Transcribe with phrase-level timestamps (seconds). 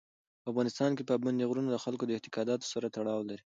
[0.41, 3.43] په افغانستان کې پابندی غرونه د خلکو د اعتقاداتو سره تړاو لري.